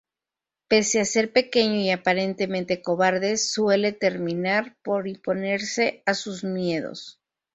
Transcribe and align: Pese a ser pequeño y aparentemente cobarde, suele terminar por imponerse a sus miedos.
Pese 0.69 0.99
a 0.99 1.05
ser 1.05 1.31
pequeño 1.31 1.75
y 1.75 1.91
aparentemente 1.91 2.81
cobarde, 2.81 3.37
suele 3.37 3.93
terminar 3.93 4.75
por 4.81 5.07
imponerse 5.07 6.01
a 6.07 6.15
sus 6.15 6.43
miedos. 6.43 7.21